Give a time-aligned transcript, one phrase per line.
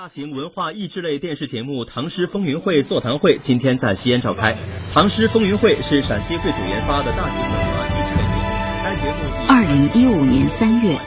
[0.00, 4.54] 大型文化益智类电视节目《唐诗风云会》座谈会今天在西安召开。
[4.94, 8.48] 《唐诗风云会》是陕西会主研发的大型文化益智类节目。
[8.82, 10.98] 该节目二零一五年三月，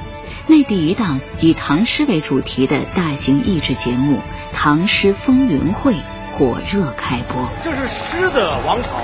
[0.47, 4.17] 内地一档以唐诗为主题的大型益智节目
[4.53, 5.94] 《唐诗风云会》
[6.29, 7.49] 火热开播。
[7.63, 9.01] 这是诗的王朝。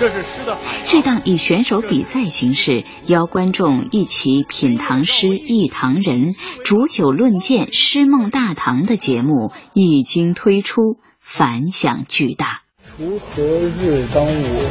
[0.00, 0.56] 这是诗的。
[0.86, 12.62] 这档以选手比赛形式邀观众一起品唐诗、忆唐人、煮酒论剑、诗梦大唐的节目一经推出，反响巨大。
[12.98, 14.62] 锄禾日当午，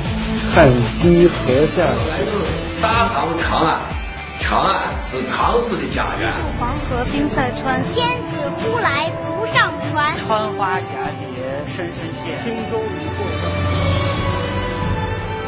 [0.51, 0.67] 汗
[0.99, 2.09] 滴禾下土。
[2.09, 3.79] 来自大唐长安，
[4.41, 6.33] 长安是唐诗的家园。
[6.59, 10.11] 黄河冰塞川，天子呼来不上船。
[10.17, 10.81] 穿花蛱
[11.19, 13.38] 蝶深深陷，轻舟已过江。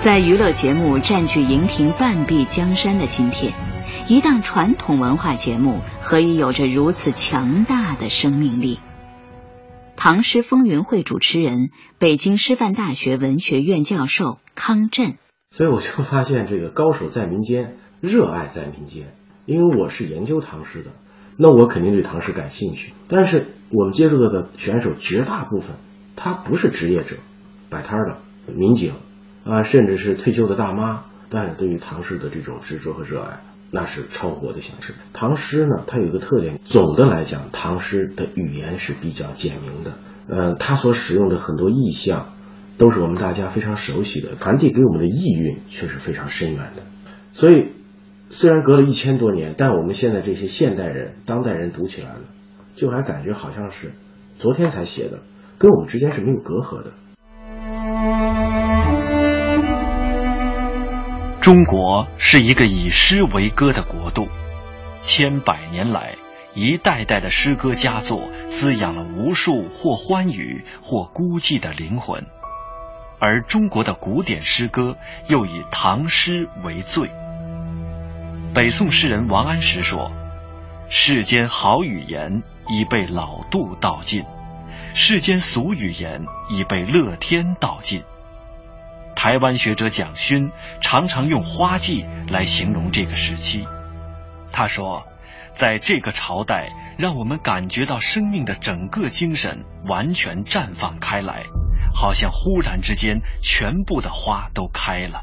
[0.02, 3.54] 在娱乐节目占据荧屏半壁江山的今天，
[4.08, 8.80] 一档传统文化节目何以有着如此强大的生命力？
[9.96, 11.70] 唐诗风云会主持人、
[12.00, 15.20] 北京师范大学文学院教授康震。
[15.52, 19.14] 所以我就发现，这个高手在民间，热爱在民间。
[19.46, 20.90] 因为我是研究唐诗的，
[21.38, 22.92] 那我肯定对唐诗感兴趣。
[23.08, 25.76] 但是我们接触到的选手绝大部分，
[26.16, 27.18] 他不是职业者，
[27.70, 28.18] 摆摊的
[28.52, 28.94] 民警。
[29.44, 33.40] 啊，甚至是退休的大妈，但是对于唐诗的这种执着和热爱，
[33.72, 34.96] 那是超乎的想象。
[35.14, 39.94] 唐诗呢，它有一个特点，总的来讲，唐诗的语言是比较简明的。
[40.28, 42.28] 呃，它所使用的很多意象，
[42.78, 46.84] 都是我们大家非常熟悉的，传递给我们的意蕴却是非常深远的。
[47.32, 47.72] 所以，
[48.30, 52.22] 虽然隔了一千多年，但我们现在这些现代人、当代人读起来了，
[52.76, 53.92] 就还感觉好像是
[54.38, 55.20] 昨天才写的，
[55.58, 56.92] 跟我们之间是没有隔阂的。
[61.42, 64.28] 中国是一个以诗为歌的国度，
[65.02, 66.16] 千百年来，
[66.54, 72.28] 一代代的诗歌佳作滋养了无数或欢愉或孤寂的灵魂，
[73.20, 74.98] 而中国的古典诗歌
[75.30, 77.10] 又以唐诗为最。
[78.54, 80.12] 北宋诗人王安石说
[80.92, 84.26] ：“世间好语言已被老杜道尽，
[84.94, 88.04] 世间俗语言已被乐天道尽。”
[89.24, 90.50] 台湾学者蒋勋
[90.82, 93.68] 常常用花季来形容这个时期。
[94.52, 95.06] 他说，
[95.54, 101.44] 在这个朝代，让我们感觉到生命的整个精神完全绽放开来，
[101.94, 105.22] 好像忽然之间，全部的花都开了。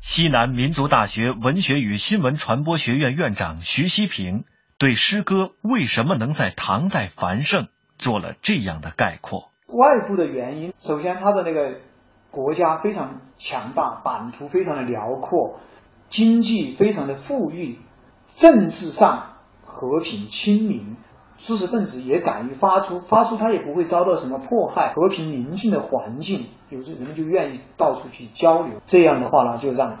[0.00, 4.46] 西南民族大学文学与新闻传播学院院长徐希平
[4.78, 7.68] 对诗歌为什么能在唐代繁盛
[7.98, 11.78] 做了这样的概括：外部的原因，首先它的那个。
[12.36, 15.58] 国家非常强大，版图非常的辽阔，
[16.10, 17.78] 经济非常的富裕，
[18.34, 20.98] 政治上和平亲民，
[21.38, 28.82] 知识分子也敢于发出，发出他也不会遭到什么迫害，和平宁静的环境，有些人们就愿意到处去交流。
[28.84, 29.96] 这样的话呢，就让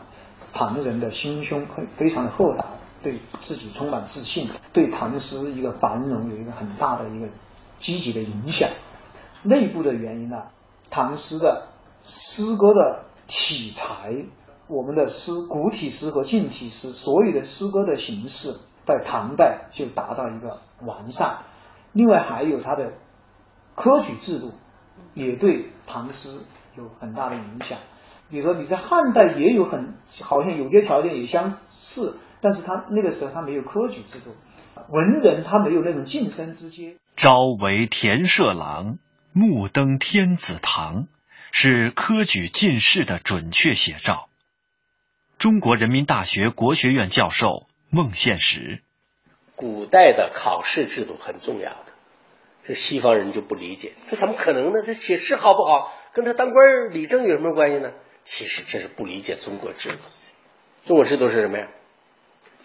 [0.52, 2.66] 唐人的心胸很非常的豁达，
[3.02, 7.30] 对自己充满自信，对唐诗一个繁荣有一个很大的一个
[7.78, 8.68] 积极的影响。
[9.42, 10.48] 内部的原因呢，
[10.90, 11.68] 唐诗的。
[12.08, 14.14] 诗歌的体裁，
[14.68, 21.38] 我们的诗古体诗和近体诗，所有的诗歌的形式，在唐代就达到一个完善。
[21.92, 22.92] 另外还有它的
[23.74, 24.52] 科举制度，
[25.14, 26.42] 也对唐诗
[26.78, 27.76] 有很大的影响。
[28.30, 34.30] 比如说你在汉代也有很好像有些条件也相似，但是他那个时候他没有科举制度，
[34.90, 36.98] 文人他没有那种晋升之阶。
[37.16, 38.98] 朝为田舍郎，
[39.32, 41.08] 暮登天子堂。
[41.52, 44.28] 是科举进士的准确写照。
[45.38, 48.82] 中国人民大学国学院教授孟宪实：
[49.54, 51.92] 古代的考试制度很重要的，
[52.64, 54.82] 这西方人就不理解，这怎么可能呢？
[54.82, 57.92] 这写诗好不好，跟他当官理政有什么关系呢？
[58.24, 59.98] 其实这是不理解中国制度。
[60.84, 61.68] 中国制度是什么呀？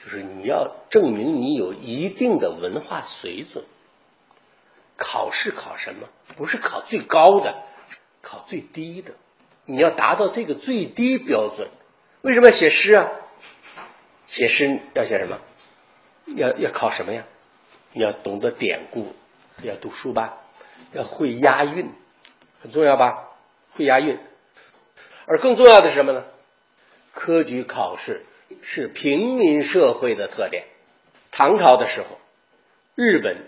[0.04, 3.66] 就是你要证明你有一定的文化水准。
[4.98, 6.08] 考试考什么？
[6.36, 7.64] 不是考最高的。
[8.32, 9.12] 考最低的，
[9.66, 11.70] 你要达到这个最低标准。
[12.22, 13.12] 为什么要写诗啊？
[14.26, 15.42] 写诗要写什么？
[16.38, 17.26] 要要考什么呀？
[17.92, 19.14] 你要懂得典故，
[19.64, 20.38] 要读书吧，
[20.94, 21.92] 要会押韵，
[22.62, 23.32] 很重要吧？
[23.72, 24.18] 会押韵。
[25.26, 26.24] 而更重要的是什么呢？
[27.12, 28.26] 科举考试
[28.62, 30.68] 是平民社会的特点。
[31.32, 32.18] 唐朝的时候，
[32.96, 33.46] 日本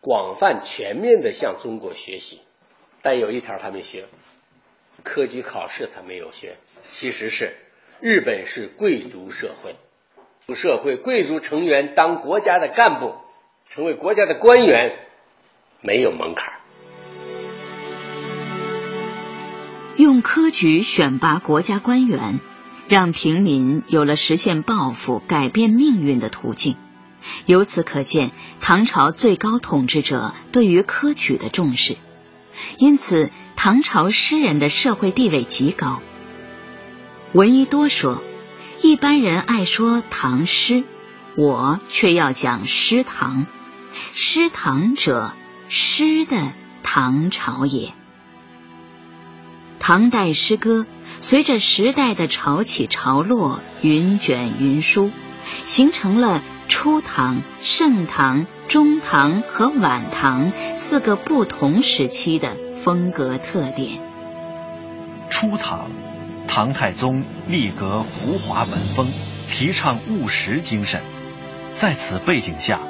[0.00, 2.42] 广泛全面的向中国学习。
[3.02, 4.06] 但有一条他没学，
[5.02, 6.56] 科举考试他没有学。
[6.88, 7.54] 其实是
[8.00, 9.76] 日本是贵族社会，
[10.54, 13.14] 社会贵族成员当国家的干部，
[13.68, 14.96] 成为国家的官员，
[15.80, 16.54] 没有门槛。
[19.96, 22.40] 用科举选拔国家官员，
[22.88, 26.76] 让平民有了实现抱负、改变命运的途径。
[27.46, 31.96] 由此可见，唐朝最高统治者对于科举的重视。
[32.78, 36.00] 因此，唐朝诗人的社会地位极高。
[37.32, 38.22] 闻一多说，
[38.82, 40.84] 一般人爱说唐诗，
[41.36, 43.46] 我却要讲诗唐。
[44.14, 45.32] 诗唐者，
[45.68, 46.52] 诗的
[46.82, 47.92] 唐朝也。
[49.78, 50.86] 唐代诗歌
[51.20, 55.10] 随着时代的潮起潮落、云卷云舒，
[55.64, 64.00] 形成了初唐、盛唐、中唐和晚唐四个不同时期的风格特点。
[65.28, 65.90] 初唐，
[66.46, 69.08] 唐太宗立格浮华文风，
[69.50, 71.02] 提倡务实精神，
[71.74, 72.80] 在此背景下。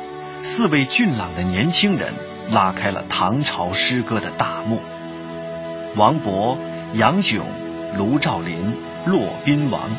[0.42, 2.14] 四位俊朗的年轻人
[2.50, 4.80] 拉开了唐朝诗歌的大幕。
[5.96, 6.58] 王勃、
[6.92, 7.46] 杨炯、
[7.96, 8.74] 卢照邻、
[9.06, 9.90] 骆宾王，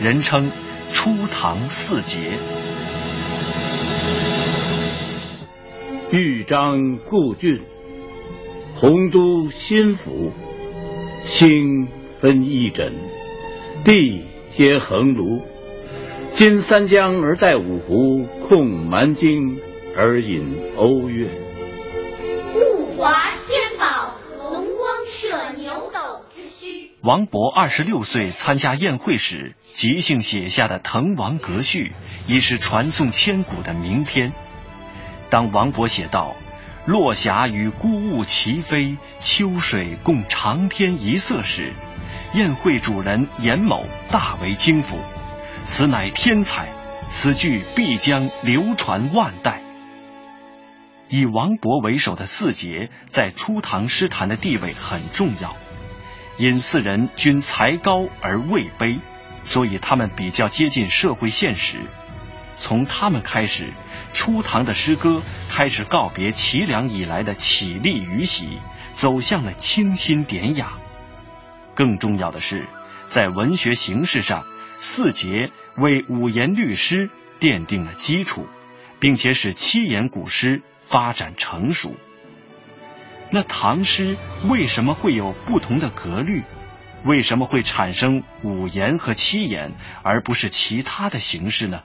[0.00, 0.50] 人称
[0.92, 2.38] 初唐四杰。
[6.12, 7.60] 豫章故郡，
[8.74, 10.32] 洪都新府，
[11.24, 11.86] 星
[12.20, 12.90] 分翼轸，
[13.84, 15.40] 地接衡庐。
[16.34, 19.58] 襟三江而带五湖，控蛮荆。
[19.96, 21.28] 而引瓯越，
[22.54, 23.12] 物华
[23.46, 26.90] 天宝，龙光射牛斗之墟。
[27.02, 31.92] 王勃二十六岁参加宴会时，即兴写下的《滕王阁序》
[32.32, 34.32] 已是传颂千古的名篇。
[35.30, 36.34] 当王勃写道
[36.86, 41.72] ：“落霞与孤鹜齐飞，秋水共长天一色”时，
[42.34, 44.98] 宴会主人严某大为惊服，
[45.64, 46.68] 此乃天才，
[47.08, 49.62] 此句必将流传万代。
[51.08, 55.56] 以王勃为首的四杰在初唐诗坛的地位很重要，
[56.38, 59.00] 因四人均才高而位卑，
[59.44, 61.80] 所以他们比较接近社会现实。
[62.60, 63.72] 从他们开始，
[64.12, 68.60] 初唐的诗歌开始告别齐梁以来的绮丽与喜，
[68.94, 70.74] 走向了清新典雅。
[71.74, 72.66] 更重要的是，
[73.08, 74.44] 在文学形式上，
[74.76, 77.10] 四杰为五言律诗
[77.40, 78.46] 奠定了基础，
[79.00, 80.62] 并且使七言古诗。
[80.82, 81.94] 发展成熟，
[83.30, 84.16] 那唐诗
[84.48, 86.42] 为什么会有不同的格律？
[87.04, 91.84] 为什么会产生五言和七言，而不是其他的形式呢？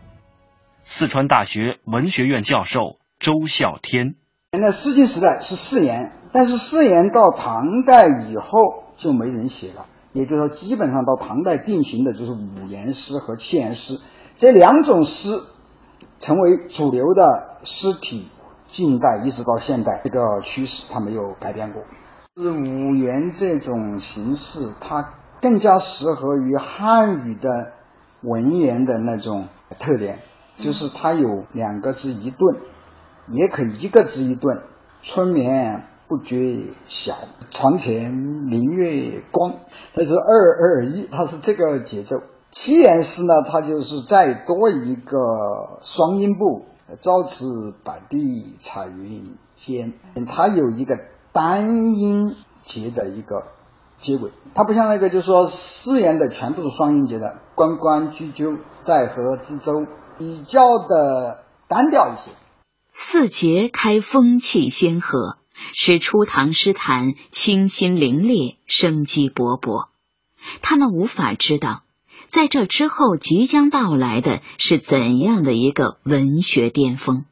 [0.88, 4.14] 四川大学文学院教授周孝天：
[4.52, 14.00] 那诗经时代是四言，但是四言到唐代以后就没人写了，也就是说，基本上到唐代定型的就是五言诗和七言诗
[14.36, 15.32] 这两种诗
[16.20, 17.26] 成为主流的
[17.64, 18.30] 诗体。
[18.68, 21.82] 近代一直到现代，这个趋势它没有改变过。
[22.36, 27.72] 是五言这种形式，它更加适合于汉语的
[28.22, 29.48] 文言的那种
[29.80, 30.20] 特点，
[30.58, 32.58] 就是它有两个字一顿，
[33.28, 34.62] 也可以一个字一顿。
[35.02, 37.16] 春眠不觉晓，
[37.52, 39.56] 床前明月光，
[39.94, 42.22] 它是二二一，它是这个节奏。
[42.52, 45.18] 七言诗呢，它就是再多一个
[45.82, 46.66] 双音部。
[47.02, 49.94] 朝辞白帝彩云间，
[50.28, 51.00] 它有一个
[51.34, 53.48] 单音节的一个
[53.98, 59.74] 结尾，它不像那个，就是说四言的全部是双音节的，关关雎鸠，在河之洲，
[60.18, 62.32] 比较的单调一些。
[62.92, 65.38] 四节开风气先河，
[65.74, 69.90] 使初唐诗坛清新凌冽，生机勃勃。
[70.62, 71.84] 他们无法知道。
[72.28, 77.26] 在这之后，即将到来的是怎样的一个文学巅峰？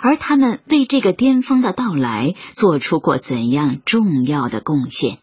[0.00, 5.18] 而他们为这个巅峰的到来做出过怎样重要的贡献？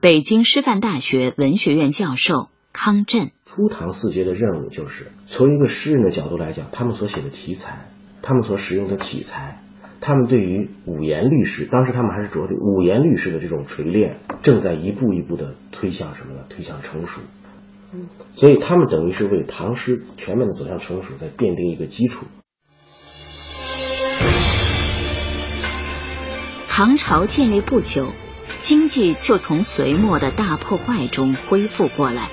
[0.00, 7.88] 北京师范大学文学院教授康震：初唐四杰的任务就是从一个诗人的角度来讲，他们所写的题材，
[8.20, 9.62] 他们所使用的体裁，
[10.02, 16.40] 他们对于五言律诗，当时他们还是着力五言律诗的这种锤炼，正在一步一步的推向什么呢？
[16.50, 17.22] 推向成熟。
[18.34, 22.26] 所以他们等于是为唐诗全面的走向成熟在奠定一个基础。
[26.68, 28.12] 唐朝建立不久，
[28.58, 32.28] 经济就从隋末的大破坏中恢复过来，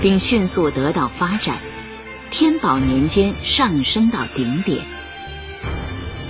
[0.00, 1.58] 并迅速得到发展。
[2.30, 4.86] 天宝年间上升到顶点。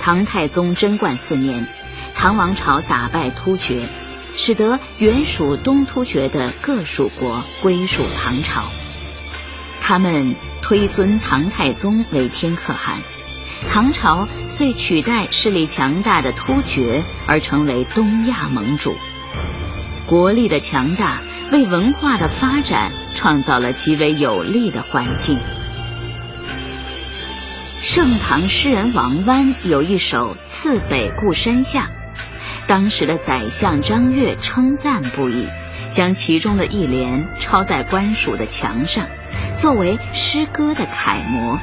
[0.00, 1.68] 唐太宗贞观四年，
[2.14, 3.88] 唐王朝打败突厥。
[4.32, 8.70] 使得原属东突厥的各属国归属唐朝，
[9.80, 13.02] 他们推尊唐太宗为天可汗，
[13.66, 18.94] 唐朝遂取代势力强大的突厥而成为东亚盟主。
[20.06, 25.40] 国力的强大为文化的发展创造了极为有利的环境。
[27.82, 31.86] 盛唐诗人王湾有一首《次北固山下》，
[32.68, 35.48] 当时的宰相张悦称赞不已，
[35.88, 39.06] 将其中的一联抄在官署的墙上，
[39.54, 41.58] 作为诗歌的楷模。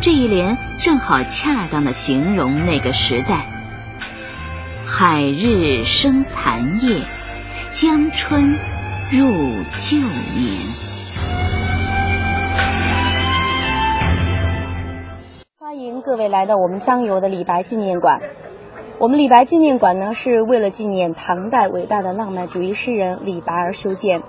[0.00, 3.48] 这一联正好恰当的形容那个时代：
[4.86, 7.02] 海日生残夜。
[7.70, 8.56] 江春
[9.10, 9.18] 入
[9.78, 10.72] 旧年。
[15.58, 18.20] 欢迎各位来到我们江油的李白纪念馆。
[18.98, 24.22] 我们李白纪念馆呢，是为了纪念唐代伟大的浪漫主义诗人李白而修建。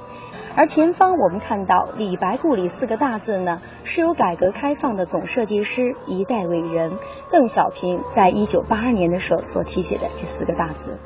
[0.57, 6.97] 而前方我们看到“李白故里”四个大字呢，是由改革开放的总设计师、一代伟人
[7.31, 10.99] 邓小平在一九八二年的时候所题写的这四个大字。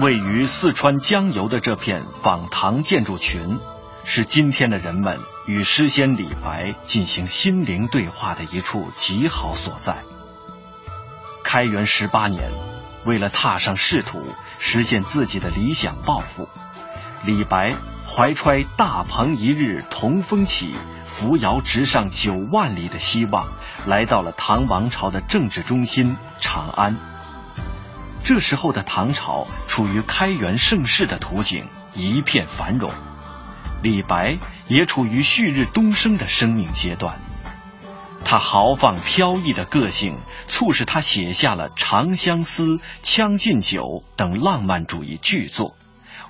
[0.00, 3.58] 位于四川江油的这片仿唐建筑群，
[4.04, 10.04] 是今天的人们与诗仙李白进行心灵对话的一处极好所在。
[11.42, 12.52] 开元十八年，
[13.04, 14.22] 为了踏上仕途，
[14.60, 16.48] 实现自己的理想抱负，
[17.24, 17.74] 李白
[18.06, 20.76] 怀揣“大鹏一日同风起，
[21.06, 23.48] 扶摇直上九万里”的希望，
[23.84, 26.96] 来到了唐王朝的政治中心长安。
[28.28, 32.90] 这时候的唐朝处于开元盛世的图景，一片繁荣。
[33.82, 37.16] 李白也处于旭日东升的生命阶段。
[38.26, 42.64] 他豪放飘逸的个性，促使他写下了《长相思》
[43.00, 43.80] 《将进酒》
[44.18, 45.74] 等浪漫主义巨作，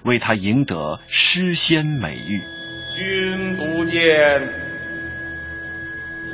[0.04, 2.44] 为他赢得诗仙美誉。
[2.94, 3.98] 君不见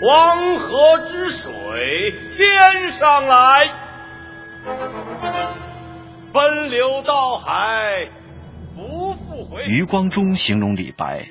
[0.02, 3.80] 黄河之水天上来。
[6.34, 8.08] 奔流到海，
[8.74, 9.66] 不复回。
[9.68, 11.28] 余光中形容李白：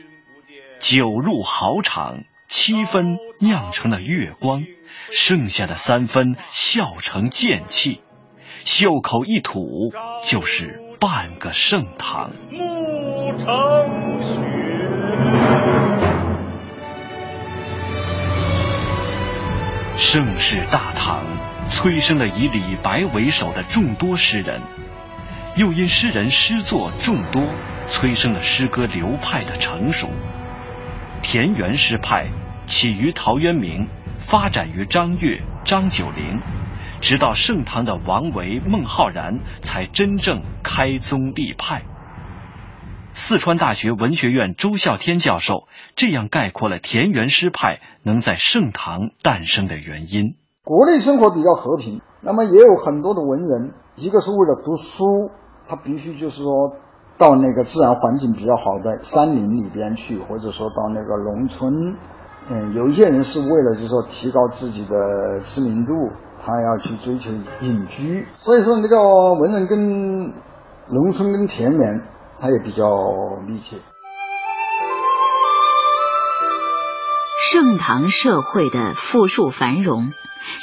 [0.80, 4.64] 酒入豪肠，七分酿成了月光，
[5.12, 8.00] 剩下的三分笑成剑气，
[8.64, 9.92] 袖口一吐
[10.24, 12.32] 就是半个盛唐。
[12.50, 14.42] 暮成雪。
[19.98, 21.26] 盛世大唐。
[21.70, 24.62] 催生了以李白为首的众多诗人，
[25.56, 27.44] 又因诗人诗作众多，
[27.86, 30.10] 催生了诗歌流派的成熟。
[31.22, 32.32] 田园诗派
[32.66, 36.42] 起于陶渊明，发展于张悦、张九龄，
[37.02, 41.84] 直到盛唐的王维、孟浩然才真正开宗立派。
[43.12, 50.36] 四川大学文学院周孝天教授这样概括了田园诗派能在盛唐诞生的原因。
[50.64, 55.30] 国内生活比较和平，那么也有很多的文人，一个是为了读书，
[55.68, 56.74] 他必须就是说
[57.18, 61.96] 到那个自然环境比较好的山林里边去，或者说到那个农村。
[62.50, 65.94] 嗯，有一些人是为了就是说提高自己的知名度，
[66.38, 68.28] 他要去追求隐居。
[68.34, 68.98] 所以说，那个
[69.36, 70.34] 文人跟
[70.90, 72.02] 农村跟田园，
[72.38, 72.86] 他也比较
[73.48, 73.78] 密切。
[77.54, 80.12] 盛唐社会的富庶繁荣。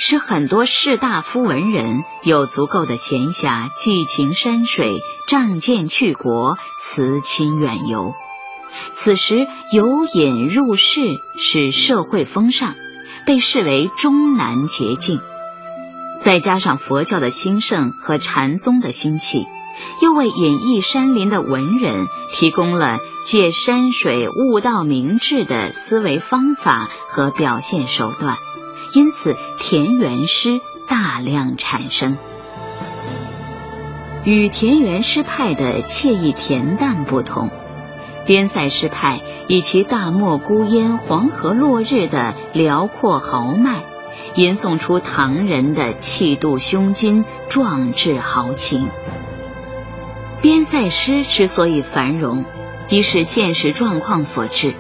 [0.01, 8.13] 使很多士大夫文人有足够的闲暇寄情山水、仗剑去国、辞亲远游。
[8.91, 11.01] 此时由隐入室
[11.39, 12.75] 是社会风尚，
[13.25, 15.21] 被视为终南捷径。
[16.19, 19.47] 再加上佛教的兴盛和禅宗的兴起，
[20.03, 28.37] 又为隐逸山林的文人提供了借山水悟道明智的思维方法和表现手段。
[28.95, 32.17] 因此，田园诗大量产生。
[34.25, 37.51] 与田园诗派的惬意恬淡不同，
[38.27, 43.85] 边塞诗派以其大漠孤烟、黄河落日的辽阔豪迈，
[44.35, 48.89] 吟诵出唐人的气度胸襟、壮志豪情。
[50.43, 52.47] 边塞诗之所以繁荣，
[52.89, 54.75] 一是现实状况所致。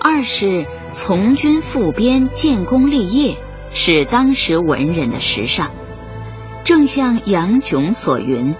[0.00, 3.36] 二是从军赴边建功立业
[3.70, 5.70] 是当时文人的时尚，
[6.64, 8.54] 正像杨炯所云：“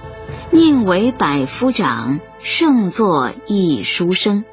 [0.53, 4.45] 宁为百夫长，胜作一书生。”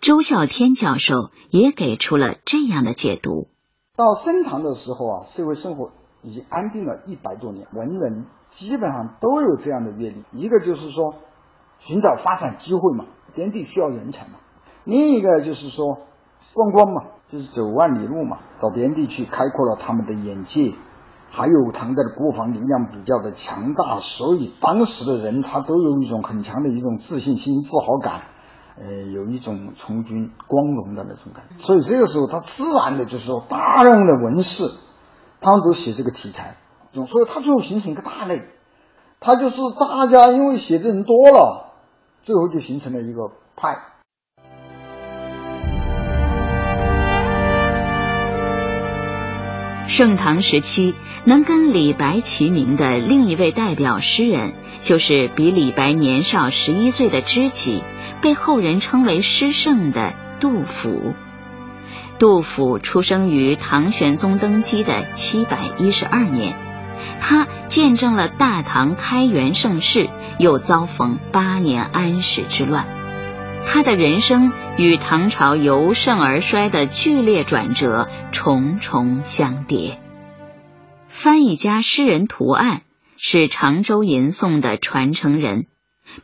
[0.00, 3.48] 周孝天教授也给出了这样的解读：
[3.94, 10.24] 到盛唐的时候啊，社会生活已经安定了一百多年，文人基本上都有这样的阅历。
[10.30, 11.16] 一个就是说，
[11.78, 14.38] 寻找发展机会嘛，边地需要人才嘛。
[14.84, 15.98] 另一个就是说，
[16.54, 20.72] 观光嘛，就是走万里路嘛，到边地去开阔了他们的眼界。
[21.36, 28.22] 还有唐代的国防力量比较的强大，所以当时的人他都有一种很强的一种自信心、自豪感，
[28.78, 31.56] 呃，有一种从军光荣的那种感觉。
[31.58, 34.70] 所以这个时候他自然的就是说，大量的文士，
[35.40, 36.56] 他们都写这个题材，
[37.06, 38.42] 所以他最后形成一个大类。
[39.20, 41.72] 他就是大家因为写的人多了，
[42.22, 43.76] 最后就形成了一个派。
[49.86, 57.82] 盛唐时期，能跟李白齐名的另一位代表诗人，就是比李白年少十一岁的知己，
[58.20, 61.14] 被后人称为诗圣的杜甫。
[62.18, 66.56] 杜甫出生于唐玄宗登基的七百一十二年，
[67.20, 70.08] 他见证了大唐开元盛世，
[70.38, 72.86] 又遭逢八年安史之乱。
[73.66, 79.98] 他的人生与唐朝由盛而衰的剧烈转折重重相叠。
[81.08, 82.82] 翻译家诗人图案
[83.16, 85.66] 是常州吟诵的传承人，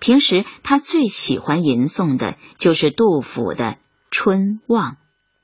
[0.01, 3.65] 平时他最喜欢吟诵的就是杜甫的
[4.11, 4.93] 《春望》。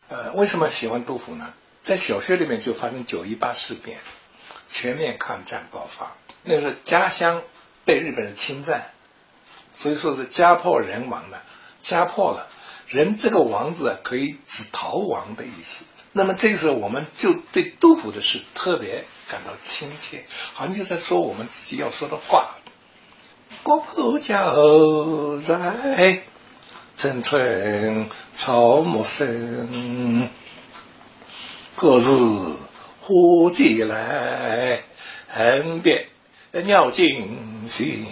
[0.08, 1.48] 呃，为什么喜欢杜甫呢？
[1.82, 3.98] 在小学里面就发生九一八事变，
[4.68, 7.42] 全面抗战爆发，那时候家乡
[7.84, 8.90] 被日本人侵占，
[9.74, 11.42] 所以说是家破人亡的。
[11.82, 12.48] 家破了，
[12.88, 15.84] 人这个亡字可以指逃亡的意思。
[16.12, 22.56] 那么这个时候，我们就对杜甫的诗特别感到亲切，好像就在说我们自己要说的话。
[23.62, 26.22] 国破家后在，
[26.96, 30.30] 城春草木深。
[31.76, 32.56] 各自
[33.08, 34.80] 呼寄来，
[35.28, 36.08] 恨别
[36.64, 37.06] 鸟惊
[37.64, 38.04] 心。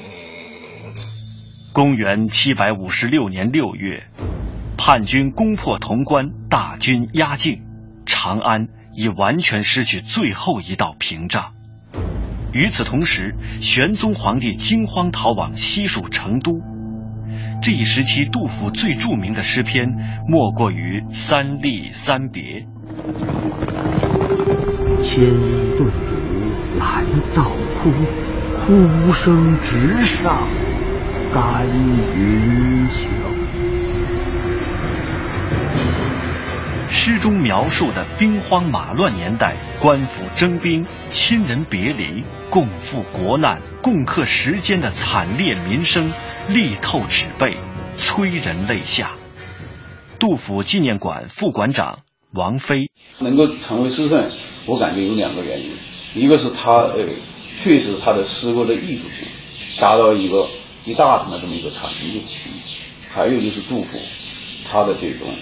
[1.73, 4.05] 公元七百五十六年六月，
[4.79, 7.65] 叛军攻破潼关，大军压境，
[8.07, 11.55] 长安已完全失去最后一道屏障。
[12.53, 16.61] 与此同时，玄宗皇帝惊慌逃往西蜀成都。
[17.61, 19.89] 这一时期，杜甫最著名的诗篇
[20.29, 22.61] 莫过于《三吏三别》
[25.03, 26.15] ：“千顿足
[26.79, 27.05] 来
[27.35, 27.43] 到
[27.75, 27.91] 哭，
[28.61, 30.49] 哭声直上。”
[31.35, 31.67] 甘
[32.15, 33.09] 云霄。
[36.89, 46.13] 诗中描述的兵荒马乱年代，官府征兵、亲人别离、共赴国难、共克时艰的惨烈民生，
[46.49, 47.57] 力透纸背，
[47.97, 49.11] 催人泪下。
[50.21, 51.99] 杜甫纪念馆副馆长
[52.33, 54.31] 王飞能够成为诗圣，
[54.67, 55.71] 我感觉有两个原因，
[56.15, 56.97] 一个是他呃，
[57.57, 59.29] 确实他的诗歌的艺术性
[59.81, 60.49] 达到一个。
[60.85, 62.21] 集大成的这么一个程度，
[63.09, 63.99] 还有就是杜甫，
[64.67, 65.35] 他的这种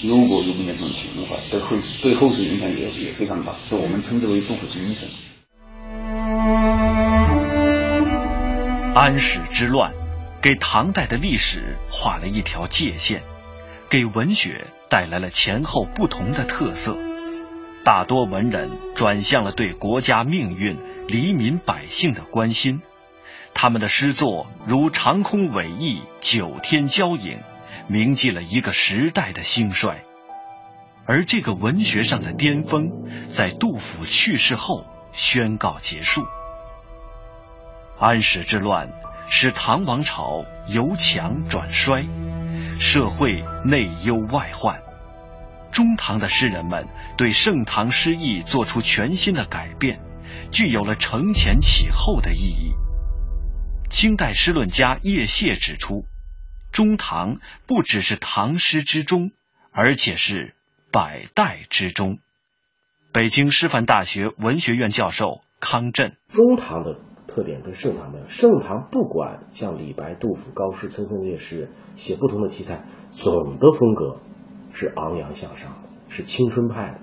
[0.00, 5.06] 忧国忧民的这种情怀，对后对后世影响也也非常大，所以我们称之为杜甫精神。
[8.94, 9.92] 安史之乱，
[10.40, 13.22] 给唐代的历史画了一条界限，
[13.90, 16.96] 给文学带来了前后不同的特色，
[17.86, 22.82] 大多文人转向了对国家命运、黎民百姓的关心。
[23.54, 27.38] 他们的诗作如长空伟翼，九天交影，
[27.86, 30.02] 铭记了一个时代的兴衰。
[31.06, 32.90] 而这个文学上的巅峰，
[33.28, 36.26] 在杜甫去世后宣告结束。
[38.00, 38.88] 安史之乱
[39.28, 42.04] 使唐王朝由强转衰，
[42.80, 44.82] 社会内忧外患。
[45.72, 50.00] 中唐的诗人们对盛唐诗意做出全新的改变，
[50.52, 52.72] 具有了承前启后的意义。
[53.90, 56.04] 清代诗论家叶谢指出，
[56.72, 59.30] 中唐不只是唐诗之中，
[59.70, 60.54] 而且是
[60.90, 62.18] 百代之中。
[63.12, 74.20] 北京师范大学文学院教授康震：中唐的特点跟盛唐的，盛唐不管像李白、杜甫、高适、岑参这些诗人写不同的题材，总的风格
[74.76, 76.98] 是昂扬向上的，是青春派的。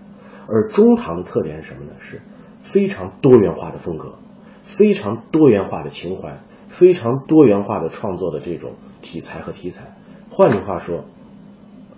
[0.47, 1.93] 而中唐的特点是什么呢？
[1.99, 2.21] 是
[2.61, 4.15] 非常多元化的风格，
[4.61, 6.37] 非常多元化的情怀。
[6.67, 9.93] 非常多元化的创作的这种题材和题材，
[10.31, 11.05] 换句话说，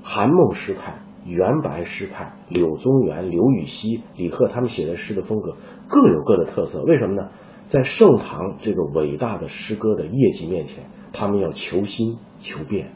[0.03, 5.55] 韩孟诗派、元白诗派、柳宗元、刘禹锡、李贺他们写的诗的风格
[5.87, 6.81] 各有各的特色。
[6.81, 7.29] 为什么呢？
[7.63, 10.83] 在盛唐这个伟大的诗歌的业绩面前，
[11.13, 12.91] 他们要求新求变，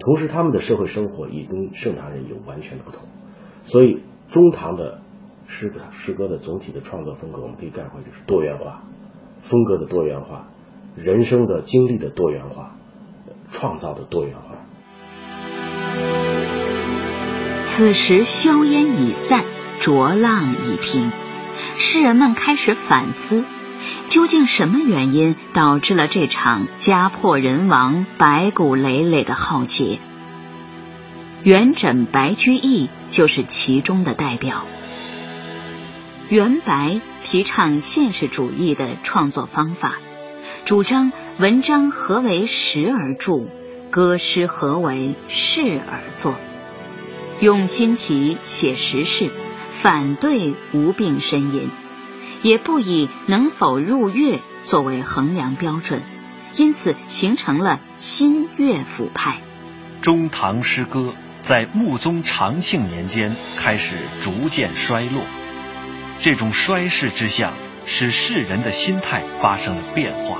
[0.00, 3.02] 同时他们的社会生活也跟盛唐人有完全的不同。
[3.62, 5.02] 所以，中唐的
[5.46, 8.80] 诗诗歌的总体的创作风格，我们可以概括就是多元化，
[9.38, 10.46] 风格的多元化。
[10.96, 12.76] 人生的经历的多元化，
[13.52, 14.56] 创造的多元化。
[17.60, 19.44] 此时硝烟已散，
[19.78, 21.12] 浊浪已平，
[21.76, 23.44] 诗人们开始反思，
[24.08, 29.98] 究竟什么原因导致了这场家破人亡、白骨累累的浩劫？
[31.42, 34.64] 元稹、白居易就是其中的代表。
[36.28, 39.94] 元白提倡现实主义的创作方法，
[40.64, 43.46] 主张文章何为实而著，
[43.90, 46.38] 歌诗何为事而作，
[47.40, 49.30] 用心题写实事，
[49.70, 51.70] 反对无病呻吟，
[52.42, 56.02] 也不以能否入乐作为衡量标准，
[56.56, 59.40] 因此形成了新乐府派。
[60.00, 65.22] 中唐诗歌在穆宗长庆年间开始逐渐衰落。
[66.18, 70.38] 这种衰势之象，使世人的心态发生了变化，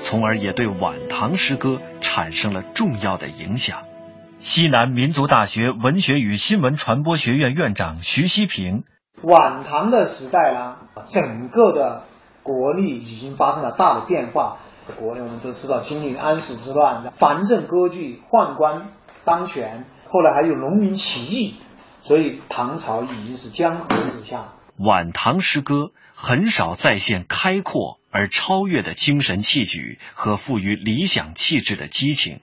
[0.00, 3.84] 从而也对晚唐诗歌产生了重要的影响。
[4.38, 8.84] 西南民族大学文学与新闻传播学院院长徐希平：
[9.22, 10.76] 晚唐的时代呢，
[11.06, 12.04] 整个的
[12.42, 14.58] 国力已经发生了大的变化。
[14.98, 18.88] 国内我们都知道经历安史之乱，藩镇割据，宦官
[19.24, 21.56] 当权，后来还有农民起义，
[22.00, 24.54] 所以唐朝已经是江河日下。
[24.78, 32.40] 晚唐诗歌很少再现开阔而超越的精神气举和富于理想气质的激情，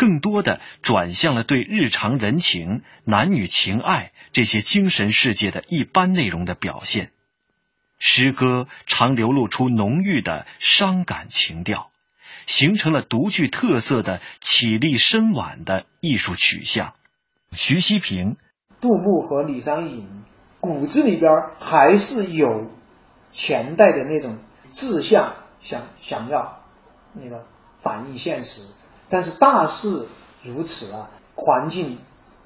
[0.00, 7.10] 更多的转向了对日常人情、男女情爱这些精神世界的一般内容的表现。
[7.98, 11.90] 诗歌常流露出浓郁的伤感情调，
[12.46, 16.94] 形成了独具特色的绮丽深婉的艺术取向。
[17.52, 18.38] 徐希平、
[18.80, 20.08] 杜牧和李商隐。
[20.60, 22.70] 骨子里边还是有
[23.32, 24.38] 前代的那种
[24.70, 26.64] 志向，想想要
[27.12, 27.44] 那个
[27.80, 28.62] 反映现实，
[29.10, 30.06] 但是大势
[30.42, 31.98] 如此啊，环境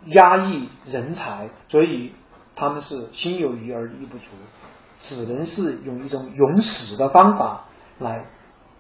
[0.07, 2.13] 压抑人才，所以
[2.57, 4.25] 他们是心有余而力不足，
[5.01, 7.67] 只能是用一种咏史的方法
[8.01, 8.25] 来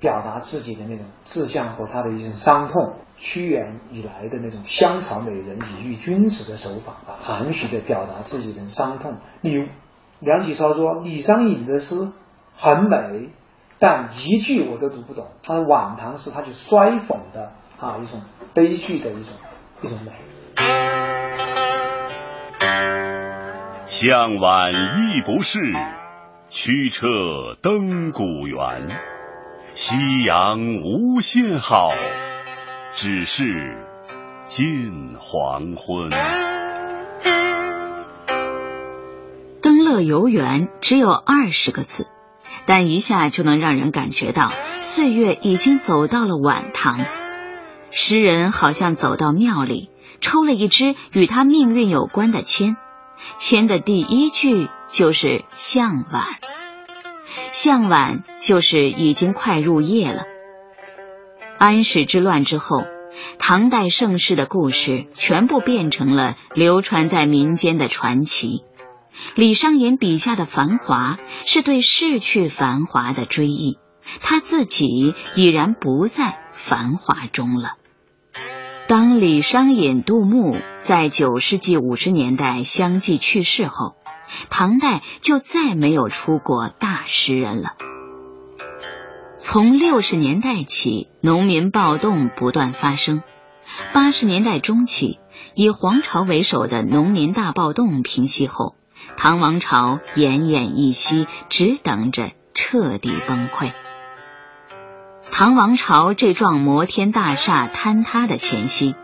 [0.00, 2.96] 表达自己的那种志向和他的一种伤痛。
[3.16, 9.18] 屈原以来的那种香草美人以喻君子的手法，含蓄的表达自己的伤痛。
[9.40, 9.70] 李
[10.18, 12.10] 梁启超说李商隐的诗
[12.56, 13.30] 很美，
[13.78, 15.28] 但一句我都读不懂。
[15.44, 19.34] 他的晚唐诗，他就衰讽的啊一种悲剧的一种
[19.82, 20.12] 一种美。
[23.86, 25.60] 向晚意不适，
[26.48, 27.06] 驱车
[27.62, 28.98] 登古原。
[29.74, 31.90] 夕阳无限好。
[32.92, 33.76] 只是
[34.44, 36.10] 近黄昏。
[39.60, 42.06] 登乐游原只有二十个字，
[42.66, 47.23] 但一下就能让人感觉到岁月已经走到了晚唐。
[47.96, 49.88] 诗人好像走到庙里，
[50.20, 52.76] 抽了一支与他命运有关的签，
[53.36, 56.24] 签的第一句就是向晚，
[57.52, 60.24] 向晚就是已经快入夜了。
[61.56, 62.82] 安史之乱之后，
[63.38, 68.64] 唐代盛世的故事全部变成了流传在民间的传奇。
[69.36, 73.78] 李商隐笔下的繁华，是对逝去繁华的追忆，
[74.20, 77.76] 他自己已然不在繁华中了。
[78.86, 83.94] 当李商隐、杜牧在九世纪五十年代相继去世后，
[84.50, 87.70] 唐代就再没有出过大诗人了。
[89.38, 93.22] 从六十年代起，农民暴动不断发生。
[93.94, 95.18] 八十年代中期，
[95.54, 98.76] 以黄巢为首的农民大暴动平息后，
[99.16, 103.72] 唐王朝奄奄一息，只等着彻底崩溃。
[105.36, 108.94] 唐王朝这幢摩天大厦坍塌的前夕，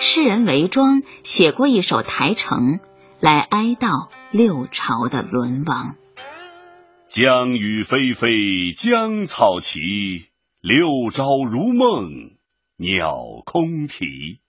[0.00, 2.78] 诗人韦庄写过一首《台城》，
[3.20, 5.96] 来哀悼六朝的沦亡。
[7.10, 9.80] 江雨霏霏，江草齐，
[10.62, 12.30] 六朝如梦，
[12.78, 14.40] 鸟空啼。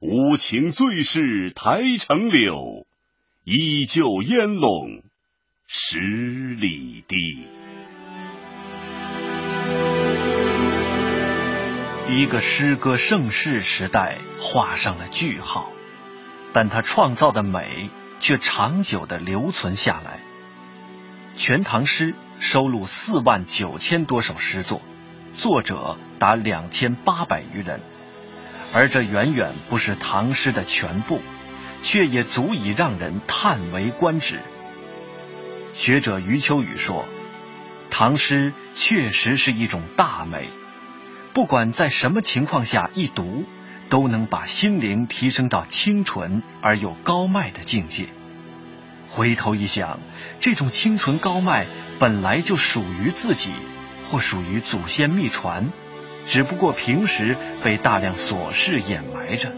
[0.00, 2.86] 无情最是台城柳，
[3.44, 5.02] 依旧烟笼
[5.66, 7.59] 十里地。
[12.10, 15.70] 一个诗歌盛世时代画上了句号，
[16.52, 20.18] 但他创造的美却长久的留存下来。
[21.38, 24.82] 《全唐诗》收录四万九千多首诗作，
[25.32, 27.80] 作者达两千八百余人，
[28.72, 31.22] 而这远远不是唐诗的全部，
[31.84, 34.42] 却也足以让人叹为观止。
[35.74, 37.06] 学者余秋雨说
[37.88, 40.50] ：“唐诗确实是一种大美，
[41.32, 43.44] 不管在什么情况下一读，
[43.88, 48.08] 都能把心灵提升到清纯而又高迈的境界。
[49.06, 50.00] 回头一想，
[50.40, 51.66] 这种清纯高迈
[51.98, 53.52] 本来就属于自己，
[54.04, 55.70] 或属于祖先秘传，
[56.26, 59.52] 只不过平时被大量琐事掩埋着。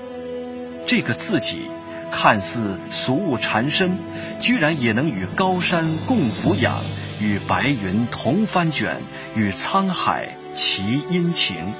[0.87, 1.71] 这个自己
[2.11, 3.99] 看似俗物缠身，
[4.41, 6.75] 居然也能与高山共俯仰，
[7.21, 9.03] 与白云同翻卷，
[9.35, 11.75] 与沧海其殷勤。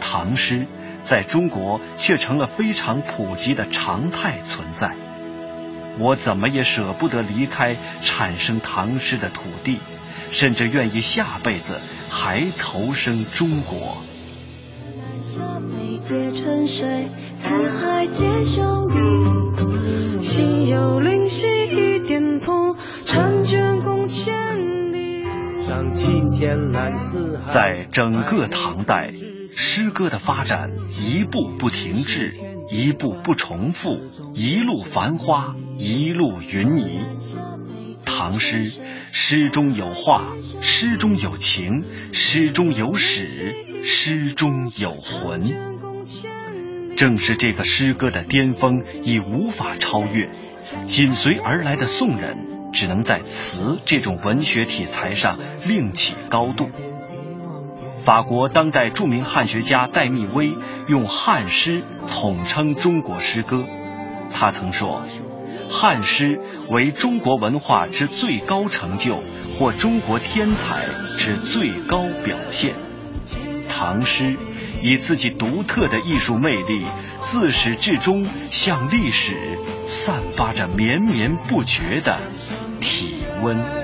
[0.00, 0.66] 唐诗
[1.02, 4.94] 在中国却成了非常普及的常态存在。
[5.98, 9.78] 我怎么也舍不得离开产生唐诗的土地，
[10.30, 13.96] 甚至愿意下辈子还投生中国。
[16.02, 18.98] 皆春水，四海皆兄弟。
[20.20, 22.76] 心有灵犀一点通，
[27.46, 29.12] 在整个唐代，
[29.54, 32.34] 诗歌的发展一步不停滞，
[32.70, 33.98] 一步不重复，
[34.34, 37.00] 一路繁花，一路云泥。
[38.04, 38.70] 唐诗，
[39.12, 45.72] 诗中有画，诗中有情，诗中有史，诗中有魂。
[46.96, 50.30] 正是这个诗歌的巅峰已无法超越，
[50.86, 52.36] 紧随而来的宋人
[52.72, 56.70] 只能在词这种文学题材上另起高度。
[58.04, 60.50] 法国当代著名汉学家戴密威
[60.88, 63.64] 用汉诗统称中国诗歌，
[64.32, 65.04] 他曾说
[65.70, 69.22] ：“汉诗为中国文化之最高成就，
[69.58, 70.80] 或中国天才
[71.18, 72.74] 之最高表现。”
[73.68, 74.36] 唐诗。
[74.84, 76.82] 以自己独特的艺术魅力，
[77.20, 79.56] 自始至终向历史
[79.86, 82.18] 散发着绵绵不绝的
[82.82, 83.81] 体温。